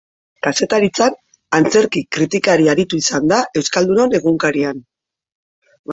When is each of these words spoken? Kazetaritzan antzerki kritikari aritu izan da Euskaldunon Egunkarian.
Kazetaritzan 0.45 1.17
antzerki 1.57 2.01
kritikari 2.17 2.65
aritu 2.75 3.03
izan 3.03 3.31
da 3.35 3.43
Euskaldunon 3.61 4.19
Egunkarian. 4.21 4.81